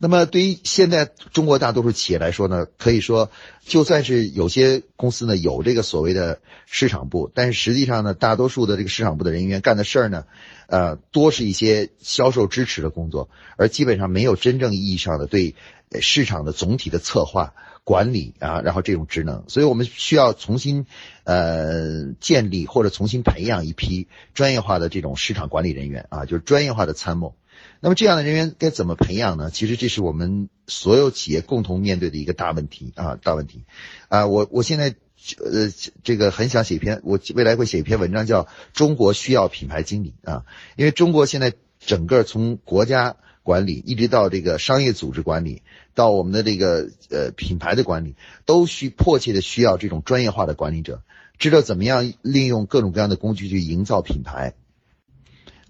[0.00, 3.30] 那么对于现在中国大多数企业来说呢，可以说，
[3.64, 10.24] 就算是有些公司呢有这个所谓的市场部，但是实际上呢，大多数的这个市场部的人员干的事儿呢，
[10.68, 15.56] 呃，多是一些销售支持的工作，而基本上没有真正意义上的对
[16.00, 20.86] 市场的总体的策划管理啊，然后这种职能，所以我们需要重新
[21.24, 27.34] 呃建立或者重新培养一批专业化的这种市场管理人员啊，就是专业化的参谋。
[27.80, 29.50] 那么这样的人员该怎么培养呢？
[29.52, 33.64] 其实这是我们所有企业共同面对的一个大问题啊，大问题
[34.08, 34.26] 啊！
[34.26, 34.96] 我我现在
[35.38, 35.70] 呃
[36.02, 38.42] 这个很想写一篇，我未来会写一篇文章，叫
[38.72, 40.44] 《中国需要品牌经理》啊，
[40.74, 45.62] 因为中国现在整个从国家管理一直到这个商业组织管理，
[45.94, 51.02] 到我们的这个呃品牌的管理，都需迫切的需要这种专业化的管理者，
[51.38, 54.54] 知道怎么样利用各种各样的工具去营造品牌。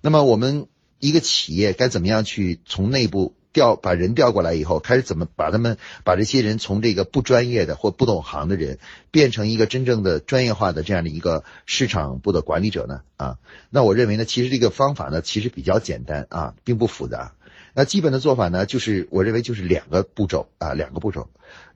[0.00, 0.68] 那么我们。
[1.00, 8.78] 一个企业该怎么样去从内部调把人调过来以后，开始怎么把他们把这些人从这个不专业的或不懂行的人
[9.10, 13.02] 变成一个真正的专业化的这样的一个市场部的管理者呢？
[13.16, 13.38] 啊，
[13.70, 17.34] 那我认为呢，其实这个方法呢，其实比较简单啊，并不复杂。
[17.74, 21.28] 那基本的做法呢，就是我认为就是两个步骤啊，两个步骤。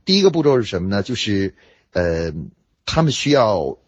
[0.04, 1.02] 第一个步骤是什么呢？
[1.02, 1.54] 就是
[1.92, 2.32] 呃，
[2.84, 3.78] 他们需要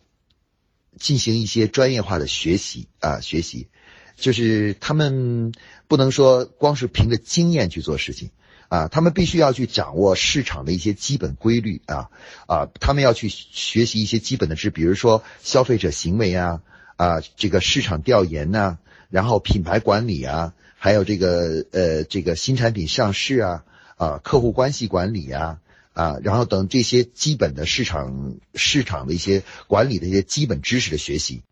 [0.98, 3.68] 进行一些专业化的学习啊，学习。
[4.16, 5.52] 就是他们
[5.88, 8.30] 不能说光是凭着经验去做事情
[8.68, 12.10] 啊，他们必须要去掌握市场的一些基本规律啊
[12.46, 16.62] 啊，他们要去学习一些基本的知，比如说消费者行为啊
[16.96, 18.78] 啊，这个市场调研呐，
[19.10, 23.64] 然后品牌管理啊，还有这个呃这个新产品上市啊
[23.96, 25.58] 啊，客户关系管理啊
[25.92, 31.42] 啊，然后等这些基本的市场市场的一些管理的一些基本知识的学习。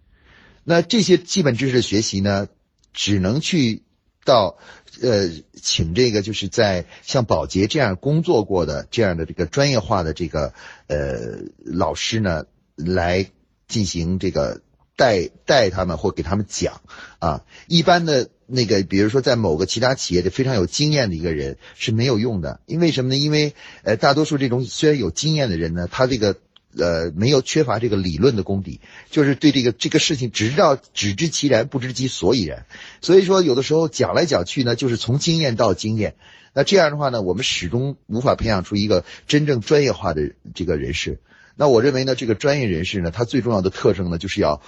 [0.65, 2.49] 那这些基本知识的学习呢，
[2.93, 3.83] 只能去
[4.25, 4.57] 到
[5.03, 5.29] 呃，
[5.61, 10.55] 请这个就是在像保洁这样工作过的这样的这个专业化的这个
[10.87, 12.45] 呃老师呢，
[12.77, 13.27] 来
[13.67, 14.63] 进行这个
[14.97, 16.81] 带带他们或给他们讲
[17.19, 17.45] 啊。
[17.67, 23.17] 一般的那个，比如说在某个其他企业的非常有经验的一个人是没有用的，因为什么呢？
[23.17, 26.37] 因为呃，大多数这种虽然有经验的人呢，他这个。
[26.77, 28.81] 呃，没有缺乏这个理论的功底，
[29.11, 32.67] 就是对这个这个事情只知道只知其然，不知其所以然。
[33.01, 36.15] 所以说，有的时候讲来讲去呢，就是从经验到经验。
[36.55, 41.21] 那这样的话呢，我们始终无法培养出一个真正专业化的这个人士。
[41.57, 44.63] 那我认为呢，这个专业人士呢，他最重要的特征呢，就是要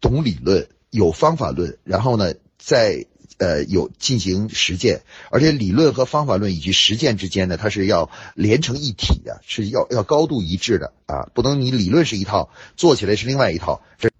[0.00, 3.06] 懂理论，有方法论，然后呢，在。
[3.38, 13.80] 呃，有进行实践，而且理论和方法论以及实践之间呢，它是要连成一体的，是要要高度一致的啊，不能你理论是一套，做起来是另外一套。
[13.98, 14.10] 这，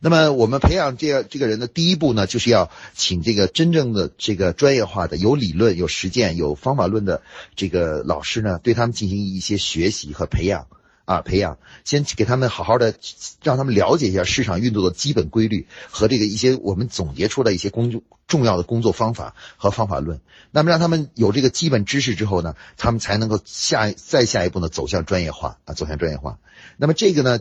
[0.00, 7.22] 那么我们培养这样这个人的第一步呢，就是要请这个真正的这个专业化的、有理论、有实践、有方法论的
[7.54, 10.68] 这个老师呢，对他们进行一些学习和培养。
[11.04, 12.94] 啊，培养先给他们好好的，
[13.42, 20.20] 让他们了解一下市场运作的基本规律和这个一些我们总结出来一些工作重要的工作方法和方法论。
[20.50, 26.38] 那么让他们有这个基本知识之后呢，他们才能够下再下一步呢走向专业化啊，走向专业化。
[26.76, 27.38] 那么这个呢，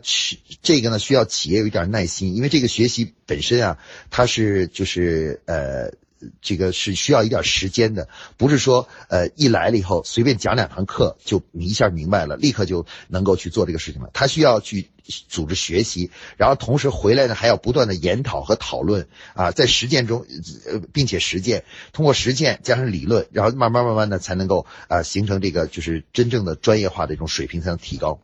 [0.62, 3.78] 这个呢需要企业有一点耐心，因为这个学习本身啊，
[4.10, 5.94] 它是就是呃。
[6.42, 8.08] 这个是需要一点时间的，
[8.38, 14.10] 不是说呃一来了以后随便讲两堂课就一下明白了，立刻就能够去做这个事情了。
[14.14, 14.90] 他需要去
[15.28, 20.26] 组织学习，然后同时回来呢还要不断的研讨和讨论啊，在实践中
[20.66, 28.20] 呃并且实践，通过实践加上理论，然后慢慢慢慢的才能够啊形成这个就是真正的专业化的一种水平才能提高。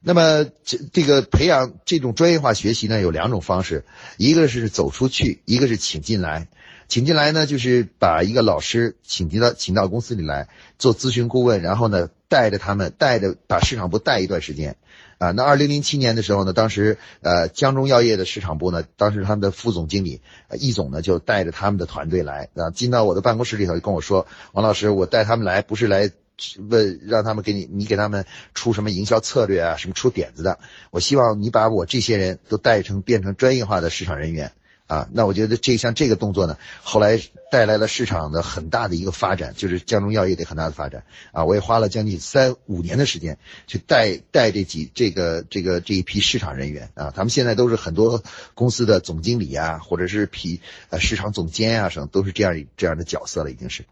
[0.00, 3.84] 那么这这个培养这种专业化学习呢有两种方式，
[4.16, 6.46] 一个是走出去，一个是请进来。
[6.88, 10.48] 请进来呢，就是把一个老师请进到请到公司里来
[10.78, 14.76] 做咨询顾问，然后呢带着他们带着把市场部带一段时间。
[15.18, 20.22] 啊，那二零零七年的时候呢，当时呃江中药业的市场部呢，当时他们的副总经理
[20.58, 26.10] 易总呢就带着他们的团队来啊，进到我的办公室里头就跟我说，王老师，我带他们来不是来
[26.70, 28.24] 问让他们给你你给他们
[28.54, 30.60] 出什么营销策略啊，什么出点子的，
[30.92, 34.52] 我希望你把我这些人都带成变成专业化的市场人员。
[34.88, 37.20] 啊，那我觉得这像这个动作呢，后来
[37.52, 41.44] 带来了市场的很大的一个发展，就是江中药业的很大的发展啊。
[41.44, 48.22] 我也花了将近三五年的时间去带带这几这个这个这一批市场人员啊，他们现在都是很多
[48.54, 53.84] 公司的总经理啊，或者是批呃市场总监啊什么，都是这样这样的角色了，已经是。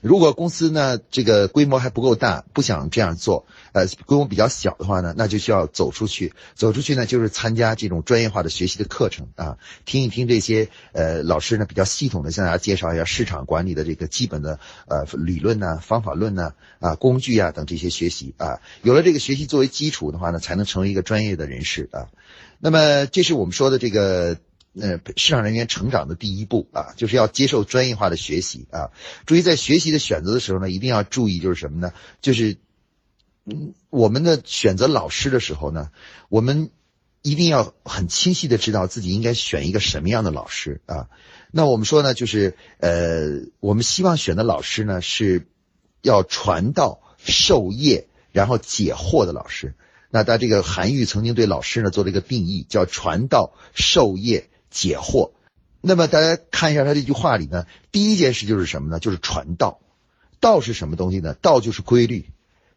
[0.00, 6.32] 如果公司呢这个规模还不够大，不想这样做，呃，规模比较小的话呢，那就需要走出去。
[6.54, 18.60] 走出去呢，就是参加这种专业化的学习的课程啊，听一听这些呃老师呢比较系统的向大家介绍一下市场管理的这个基本的呃理论呢、方法论呢、啊工具啊等这些学习啊。
[18.82, 22.08] 有了这个学习作为基础的话呢，才能成为一个专业的人士啊。
[22.58, 24.36] 那么这是我们说的这个。
[24.80, 28.90] 呃，市场人员成长的第一步啊，就是要接受专业化的学习啊。
[29.26, 31.92] 注意，在学习的选择的时候呢，一定要注意就是什么呢？
[32.20, 32.56] 就是，
[33.44, 35.90] 嗯，我们的选择老师的时候呢，
[36.28, 36.70] 我们
[37.22, 41.08] 一定要很清晰的知道自己应该选一个什么样的老师啊。
[41.50, 45.46] 那我们说呢，就是呃，我们希望选的老师呢，是
[46.02, 49.74] 要传道授业，然后解惑的老师。
[50.10, 54.48] 那他这个韩愈曾经对老师呢做了一个定义，叫传道授业。
[54.70, 55.32] 解惑，
[55.80, 58.98] 那么大家看一下他这句话里呢，第一件事就是什么呢？
[58.98, 59.80] 就是传道。
[60.40, 61.34] 道是什么东西呢？
[61.34, 62.26] 道就是规律，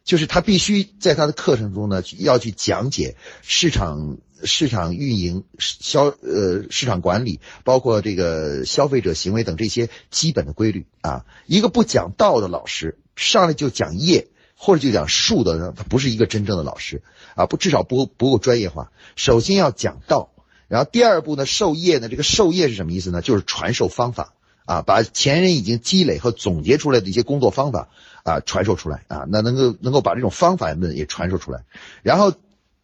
[0.02, 11.24] 就是他必须在他的课程中呢，要去讲解市场、市场运营、销呃市场管理，包括这个消费者行为等这些基本的规律啊。
[11.46, 14.26] 一个不讲道的老师，上来就讲业
[14.56, 17.02] 或者就讲术的呢，他不是一个真正的老师
[17.36, 18.90] 啊，不至少不不够专业化。
[19.14, 20.31] 首先要讲道。
[20.72, 23.20] 然后第二步呢，授业呢，这个授业是什么意思呢？
[23.20, 24.32] 就是传授方法
[24.64, 27.90] 啊，把前人已经积累和总结出来的一些工作方法
[28.22, 31.66] 啊传授出来啊，那能够能够把这种方法论也传授出来，
[32.02, 32.32] 然后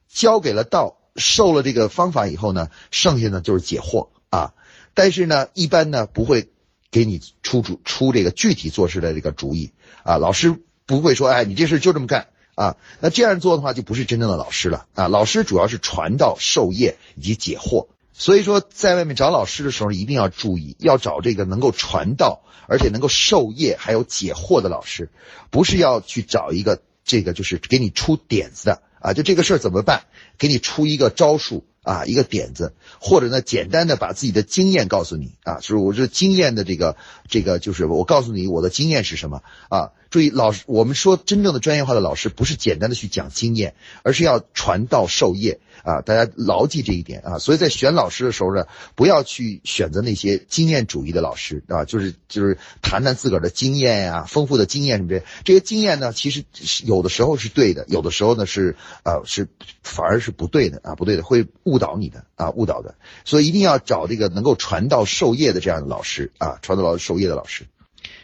[0.07, 4.53] 教给了道，授了这个方法以后呢，剩下呢就是解惑啊，
[4.93, 6.51] 但是呢，一般呢不会
[6.91, 9.73] 给你出主出这个具体做事的这个主意
[10.03, 12.27] 啊，老师不会说，哎，你这事就这么干。
[12.59, 15.07] 啊，那这样做的话就不是真正的老师了啊！
[15.07, 25.09] 老师主要是传道授业以及解惑，所以说在外面找老师的时候一定要注意，要找这个能够传道而且能够授业还有解惑的老师，
[25.51, 31.65] 不是要去找一个这个就是给你出点子的啊，就这个事儿怎么办，给你出一个招数。
[31.85, 36.99] 啊，一个点子，或者呢，简单的把自己的经验告诉你啊，就是我这经验的这个
[37.31, 39.93] 这个，就是我告诉你我的经验是什么啊。
[40.11, 45.61] 注意，老师，我们说真正的专业化的老师，不是简单的去讲经验，而是要传道授业。
[45.85, 47.39] 啊，大家牢记这一点啊！
[47.39, 48.67] 所以在选老师的时候呢，
[48.97, 55.23] 不要去选择那些经验主义的老师啊，就是就是谈谈自个儿的经验呀，丰富的经验什么的。
[55.45, 56.45] 这些经验呢，其实
[56.85, 59.49] 有的时候是对的，有的时候呢是啊是
[59.83, 62.97] 反而是不对的啊，不对的会误导你的啊，误导的。
[63.25, 67.67] 所以一定要找这个能够传道授业的这样的老师啊，传道授业的老师。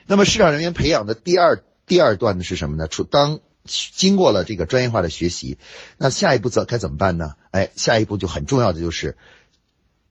[0.06, 2.88] 那么市场人员培养的第二第二段呢是什么呢？
[2.88, 3.40] 出当。
[3.66, 5.56] 经过了这个专业化的学习，
[5.96, 7.36] 那下一步怎该怎么办呢？
[7.50, 9.16] 哎，下一步就很重要的就是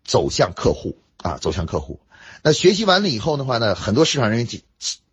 [0.04, 2.00] 走向客户啊，走向客户。
[2.42, 4.64] 那学习完了以后的话呢，很多市场人员经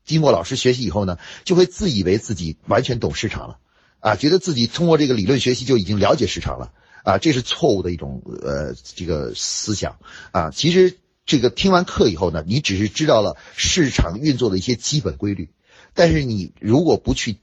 [0.06, 3.58] 经过老师学习以后呢，就会自以为自己完全懂市场了
[3.98, 6.72] 啊，觉得自己通过这个理论学习就已经了解市场了
[7.04, 9.98] 啊，这是错误的一种呃这个思想
[10.30, 10.50] 啊。
[10.50, 10.96] 其实
[11.26, 15.50] 这个听完课以后呢，你只是知道了市场运作的一些基本规律，
[15.94, 17.36] 但是你如果不去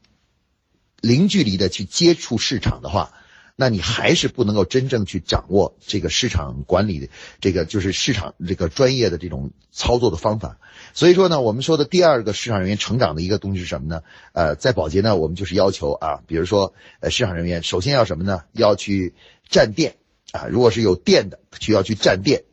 [1.02, 3.14] 零距离的去接触市场的话，
[3.60, 7.10] 那你还是不能够真正去掌握这个市场管理的
[7.42, 10.60] 这个就是市场这个专业的这种操作的方法。
[10.94, 14.04] 所以说呢，我们说的第二个市场人员成长的一个东西是什么呢？
[14.34, 18.44] 呃，在保洁呢，我们就是要求啊，比如说呃，市场人员首先要什么呢？
[18.52, 19.16] 要去
[19.50, 19.96] 站店
[20.32, 22.44] 啊，如果是有店的，就要去站店。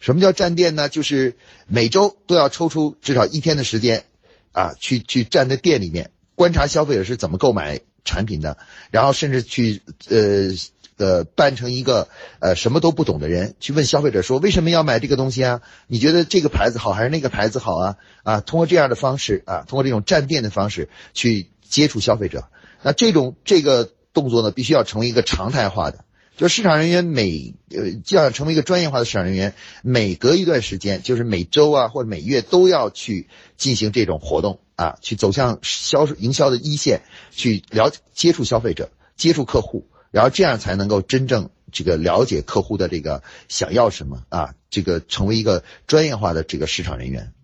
[0.00, 0.88] 什么叫站店呢？
[0.88, 1.36] 就是
[1.68, 4.06] 每周都要抽出至少一天的时间
[4.52, 6.10] 啊，去去站在店里面。
[6.34, 8.56] 观察消费者是怎么购买产品的，
[8.90, 10.48] 然后甚至去呃
[10.96, 12.08] 呃扮成一个
[12.38, 15.60] 呃什么都不懂的人，去问消费者说为什么要买这个东西啊？
[15.86, 17.96] 你觉得这个牌子好还是那个牌子好啊？
[18.22, 22.48] 啊，通过这样的方式啊，通过这种站店的方式去接触消费者，
[22.82, 26.06] 那这种这个动作呢，必须要成为一个常态化的。
[26.40, 33.28] 就市场人员每呃就要成为一个专业化的市场人员，每隔一段时间，就是每周啊或者每月都要去
[33.58, 47.34] 进行这种活动啊，去走向销售营销的一线，去了解接触消费者、接触客户，然后这样才能够真正这个了解客户的这个想要什么啊，这个成为一个专业化的这个市场人员。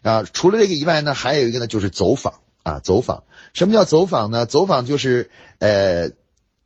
[0.00, 3.24] 啊，除了这个以外呢，还有一个呢就是走访啊，走访。
[3.52, 4.46] 什么叫走访呢？
[4.46, 6.12] 走访就是呃。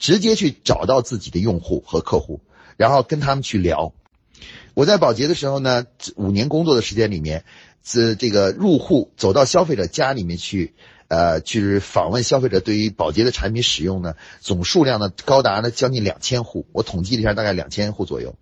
[0.01, 2.41] 直接去找到自己的用户和客户，
[2.77, 3.93] 然后跟他们去聊。
[4.75, 5.87] 我在保洁的时候呢，
[6.17, 7.45] 五年工作的时间里面，
[7.83, 10.75] 自这个入户走到消费者家里面去，
[11.07, 18.35] 呃，去访问消费者对于保洁的产品使用呢，总数量呢高达呢将近两千户，我统计了一下，大概两千户左右。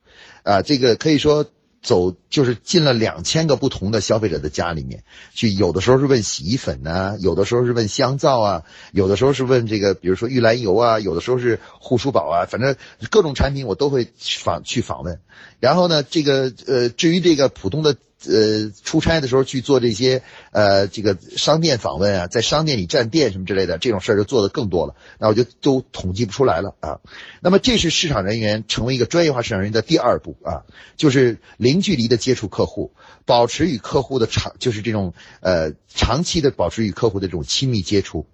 [0.45, 1.45] 啊，这个可以说。
[1.83, 8.63] 走就是进了两千个不同的消费者的家里面去，有的时候是问洗衣粉呐，有的时候是问香皂啊，
[8.93, 12.77] 有的时候是问这个，比如说玉兰油啊，有的时候是护舒宝啊，反正
[13.11, 15.21] 各种产品我都会访去访问。
[15.61, 17.97] 然后呢，这个呃，至于这个普通的。
[18.27, 26.99] 呃，出差的时候去做这些呃，这个商店访问啊，在商店里站店什么之类的这种事儿就做的更多了，那我就都统计不出来了啊。
[27.41, 30.65] 那么这是市场人员成为一个专业化市场人员的第二步啊，
[30.97, 32.93] 就是零距离的接触客户，
[33.25, 38.27] 保持与客户的长，就是这种呃长期的保持与客户的这种亲密接触。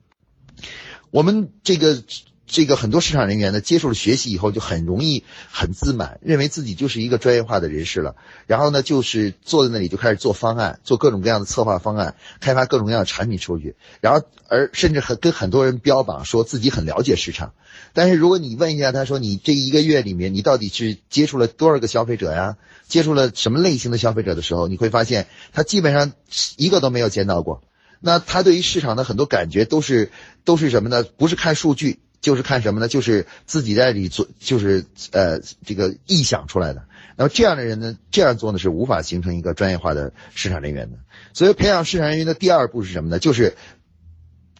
[1.10, 2.02] 我们这个。
[2.46, 8.16] 这个很多市场人员呢，接受了学习以后，就很容易很自满，认为自己就是一个专业化的人士了。
[8.46, 13.76] 然后呢，就是坐在那里就开始做方案，做各种各样的策划方案，开发各种各样的产品出去。
[14.00, 17.54] 然后，而甚至很跟很多人标榜说自己很了解市场。
[17.94, 22.56] 但是如果你问一下他说，你这一个月里面你到底是接触了多少个消费者呀？
[22.86, 26.12] 接触了什么类型的消费者的时候，你会发现他基本上
[26.56, 27.62] 一个都没有见到过。
[28.00, 30.12] 那他对于市场的很多感觉都是
[30.44, 31.02] 都是什么呢？
[31.02, 32.00] 不是看数据。
[32.24, 32.88] 就是看什么呢？
[32.88, 36.86] 就是自己在里做，就是呃这个臆想出来的。
[37.16, 40.96] 那么这样的人呢，这样做呢是无法形成一个专业化的市场人员的。
[41.34, 43.18] 所以培养市场人员的第二步是什么呢？
[43.18, 43.58] 就是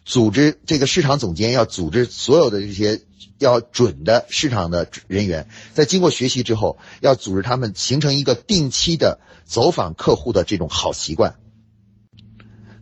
[0.05, 3.01] 组织这个市场总监要组织所有的这些
[3.39, 11.33] 要准的市场的人员，在经过学习之后，要组织他们形成一个定期的走访客户的这种好习惯。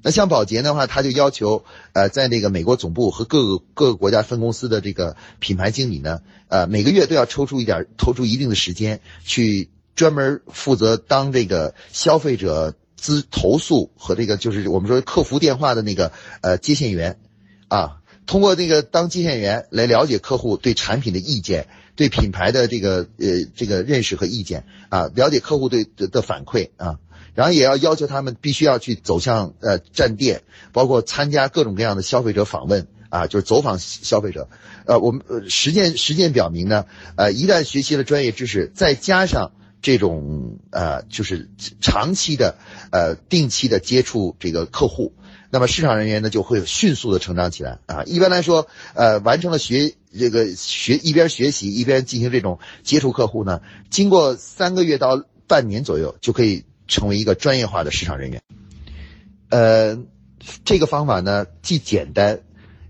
[0.03, 17.17] 那像宝洁的话，他就要求，呃，在那个美国总部和各个各个国家分公司的这个品牌经理呢，呃，每个月都要抽出一点，抽出一定的时间，去专门负责当这个消费者资投诉和这个就是我们说客服电话的那个呃接线员，
[17.69, 26.99] 啊，通过那个当接线员来了解客户对产品的意见，对品牌的这个呃这个认识和意见，啊，了解客户对的反馈啊。
[27.35, 34.49] 然后也要要求他们必须要去走向呃站店，包括参加各种各样的消费者访问啊，就是走访消费者。
[34.85, 41.49] 呃，我们呃实践实践表明呢，呃，一旦学习了专业知识，再加上这种呃就是
[41.81, 42.55] 长期的
[42.91, 45.13] 呃定期的接触这个客户，
[45.49, 48.03] 那么市场人员呢就会迅速的成长起来啊。
[48.03, 56.65] 一般来说，呃，完成了学这个学一边学习一边进行这种接触客户呢，经过三个月到半年左右就可以。
[56.87, 58.41] 成为一个专业化的市场人员，
[59.49, 59.97] 呃，
[60.65, 62.41] 这个方法呢，既简单，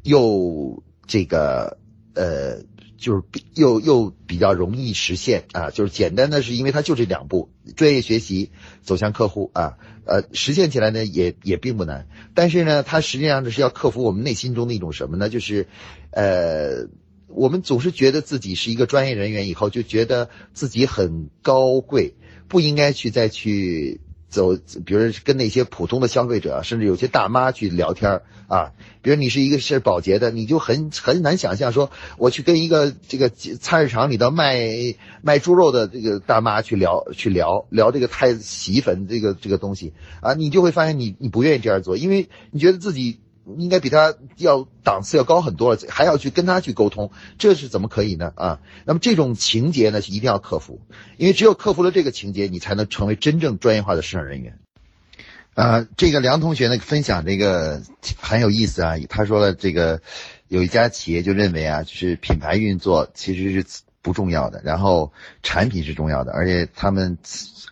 [0.01, 1.77] 又这个
[2.15, 2.63] 呃，
[2.97, 3.23] 就是
[3.53, 5.69] 又又比较容易实现啊。
[5.69, 9.77] 就是简单的是，因为它就这两步：专业学习，走向客户啊。
[10.05, 12.07] 呃，实现起来呢，也也并不难。
[12.33, 15.29] 但是呢，它实际上呢是要克服我们内心中的一种什么呢？
[15.29, 15.67] 就是
[16.11, 16.87] 呃，
[17.35, 22.15] 我们总是觉得自己是一个专业人员，以后就觉得自己很高贵。
[22.49, 24.55] 不应该去再去走，
[24.85, 28.73] 比如跟那些普通的消费者，甚至有些大妈去聊天啊。
[29.01, 34.67] 比如你是一个是保洁的，你就很很难想象说，我去跟一个这个菜市场里头卖
[35.23, 43.19] 卖猪肉的这个大妈去聊去聊聊这个太洗衣粉这个这个东西啊，你就会发现你你不愿意这样做，因为你觉得自己。
[43.57, 48.31] 应该比他要档次要高很多了，还要去跟他去沟通，这是怎么可以呢？
[48.35, 50.79] 啊，那么这种情节呢是一定要克服，
[51.17, 54.59] 因为只有克服了这个情节，你才能成为真正专业化的市场人员。
[55.55, 57.81] 啊，这个梁同学呢分享这个
[58.17, 60.01] 很有意思啊，他说了这个
[60.47, 67.17] 有一家企业就认为啊，就是品牌运作其实是不重要的，然后产品是重要的，而且他们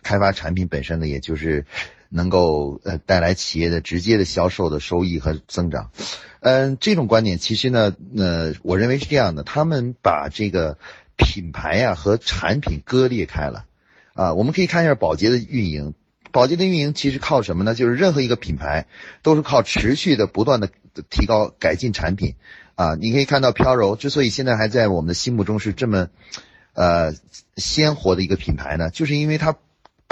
[0.02, 1.64] 开发产品本身呢，也就是。
[2.12, 5.90] 能够呃带来企业的直接的销售的收益和增长，
[6.40, 10.76] 嗯，这种观点其实呢，呃，我认为是这样的，他们把这个
[11.16, 13.64] 品牌呀和产品割裂开了，
[14.14, 15.94] 啊，我们可以看一下宝洁的运营，
[16.30, 17.74] 宝洁的运营其实靠什么呢？
[17.74, 18.86] 就是任何一个品牌
[19.22, 20.68] 都是靠持续的不断的
[21.08, 22.34] 提高改进产品，
[22.74, 26.08] 啊，你可以看到飘柔之所以现在还在我们的心目中是这么。
[26.74, 27.12] 呃
[27.58, 28.88] 鲜活的一个品牌呢？
[28.88, 29.54] 就是因为它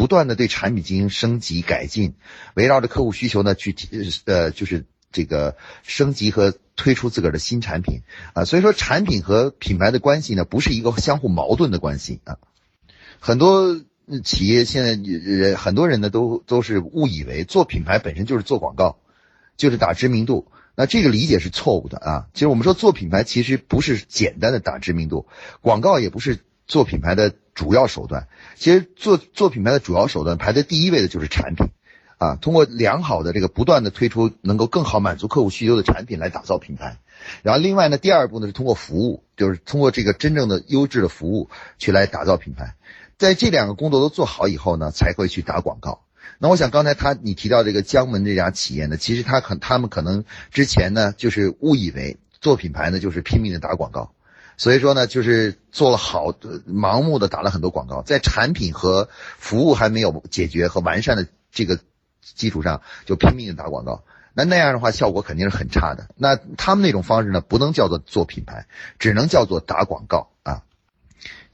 [0.00, 2.14] 不断的对产品进行升级改进，
[2.54, 3.76] 围绕着客户需求呢去
[4.24, 8.00] 呃就是这个升级和推出自个儿的新产品
[8.32, 8.46] 啊。
[8.46, 12.38] 所以说产品和品牌的关系呢不是一个相互矛盾的关系啊。
[13.18, 13.78] 很多
[14.24, 19.00] 企业现在人很多人呢都都是误以为做品牌本身就是做广告，
[19.58, 20.50] 就是打知名度。
[20.76, 22.26] 那这个理解是错误的啊！
[22.32, 25.26] 其实我们说做品牌，其实不是简单的打知名度，
[25.60, 28.26] 广告也不是做品牌的主要手段。
[28.56, 31.66] 其实做做品牌的主要手段排在第一位的就是产品，
[32.16, 36.96] 啊，通过良好的这个不断的推出能够更好满足客户需求的产品来打造品牌。
[37.42, 42.76] 然后另外呢，第二步呢是通过服务，就是通过这个真正的优质的服务去来打造品牌。
[43.18, 46.00] 在这两个工作都做好以后呢，才会去打广告。
[46.38, 54.12] 那我想刚才他你提到这个江门这家企业呢，其实他可他们可能之前呢就是误以为做品牌呢就是拼命的打广告，
[54.60, 56.34] 所以说呢就是做了好
[56.68, 59.08] 盲目的打了很多广告，在产品和
[59.38, 61.78] 服务还没有解决和完善的这个
[62.20, 64.04] 基础上就拼命的打广告，
[64.34, 66.08] 那那样的话效果肯定是很差的。
[66.14, 68.66] 那他们那种方式呢不能叫做做品牌，
[68.98, 70.62] 只能叫做打广告啊。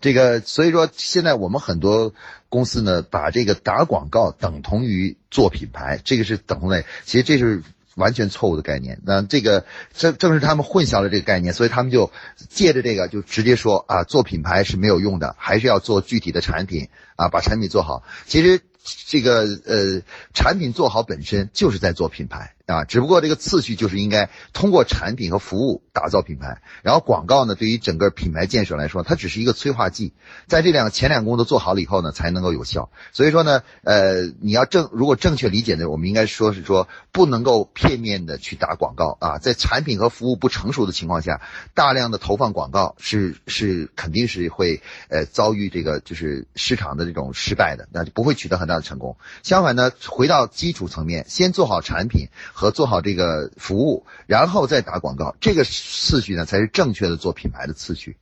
[0.00, 2.12] 这个所以说现在我们很多。
[2.48, 7.64] 公司呢，把这个打广告等同于做品牌，这个是等同类，其实这是
[7.96, 9.00] 完全错误的概念。
[9.04, 12.12] 那这个正正是他们混淆了这个概念，所以他们就
[12.48, 18.04] 借着这个就直接说啊，做品牌是没有用的，还是要做具体的产品啊，把产品做好。
[18.24, 18.60] 其实
[19.06, 22.52] 这个呃，产品做好本身就是在做品牌。
[22.66, 30.14] 啊，只不过这个次序就是应该通过产品和服务打造品牌，然后广告呢，对于整个品牌建设来说，它只是一个催化剂，
[30.48, 32.90] 在这两个前两工作做好了以后呢，才能够有效。
[33.12, 41.40] 所以说呢，呃，你要正如果正确理解呢，我们应该说是说不能够片面的去打广告啊，在产品和服务不成熟的情况下，
[41.72, 49.16] 大量的投放广告是是肯定是会呃遭遇这个就是市场的这种失败的，那就不会取得很大的成功。
[49.42, 52.28] 相反呢，回到基础层面，先做好产品。
[52.52, 58.16] 和做好这个服务，然后再打广告，这个次序呢才是正确的做品牌的次序。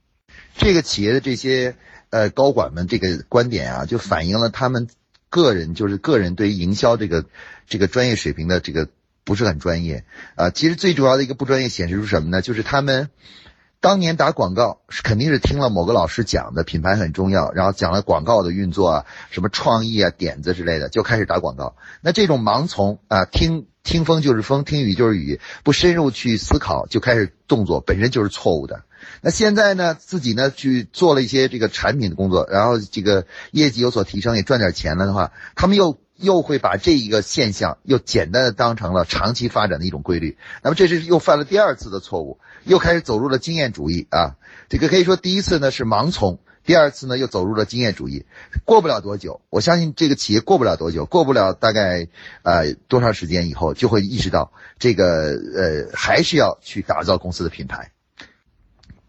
[0.57, 1.77] 这个企业的这些
[2.11, 4.89] 呃高管们这个观点啊，就反映了他们
[5.31, 7.25] 个人就是个人对于营销这个
[7.69, 8.89] 这个专业水平的这个
[9.23, 10.51] 不是很专业啊。
[10.51, 12.43] 其实最主要的一个不专业显示出什么呢？
[12.43, 13.09] 就是他们
[13.85, 21.77] 当年打广告是肯定是听了某个老师讲的品牌很重要，然后讲了广告的运作啊，什么创意啊点子之类的，就开始打广告。
[22.01, 23.67] 那这种盲从啊听。
[23.85, 28.85] 听风就是风，听雨就是雨，不深入去思考就开始动作，本身就是错误的。
[29.21, 40.37] 那现在呢，自己呢去做了一些这个产品的工作，然后这个业绩有所提升，也赚点钱了的话，他们又又会把这一个现象又简单的当成了长期发展的一种规律。
[40.63, 44.37] 那么这是又犯了第二次的错误，又开始走入了经验主义啊。
[44.69, 46.41] 这个可以说第一次呢是盲从。
[46.67, 48.25] 第二次呢，又走入了经验主义，
[48.65, 52.09] 过不了多久，我相信这个企业过不了多久，过不了大概
[52.43, 57.93] 呃多长时间以后，就会意识到这个呃还是要去打造公司的品牌，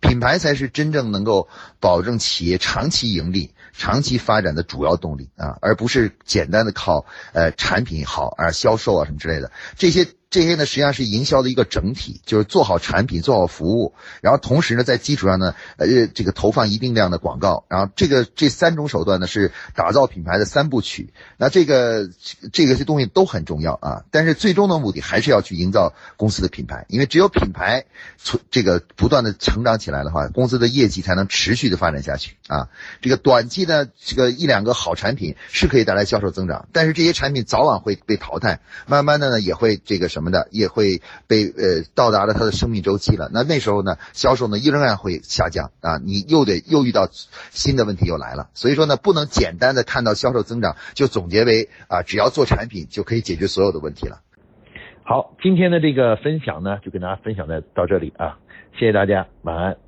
[0.01, 1.47] 品牌才是真正能够
[1.79, 10.07] 保证企业长期盈利、长期发展的主要动力啊，而不是简单的靠呃产品好啊、销售啊什么之类的这些。
[10.29, 21.13] 这些呢，实际上是营销的一个整体，就是做好产品，做好服务，然后同时呢，在基础上呢，呃，这个投放一定量的广告，然后这个这三种手段呢，是打造品牌的三部曲。
[21.37, 22.09] 那这个
[22.51, 27.85] 这个些东西都很重要啊，但是最终的目的还是要去营造公司的品牌，因为只有品牌
[28.17, 32.67] 从这个不断的成长起来的话，公司的业绩才能持续的发展下去啊。
[33.01, 40.25] 这个短期的这个一两个好产品是可以带来销售增长，但是这些产品早晚会被淘汰，慢慢的呢，也会这个什么。
[40.25, 47.07] 的也会被呃到达了它的生命周期了，那那时候呢销售呢依然会下降啊，你又得又遇到
[47.51, 54.21] 新的问题又来了，所以说呢不能简单的看到销售增长就总结为啊只要做产品就可以解决所有的问题了。
[55.03, 58.39] 好，今天的这个分享呢就跟大家分享在到这里啊，
[58.73, 59.84] 谢谢大家，晚安。